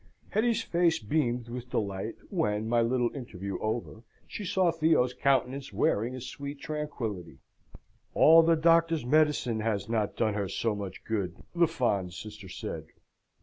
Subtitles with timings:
[0.29, 6.15] Hetty's face beamed with delight when, my little interview over, she saw Theo's countenance wearing
[6.15, 7.37] a sweet tranquillity.
[8.15, 12.87] All the doctor's medicine has not done her so much good, the fond sister said.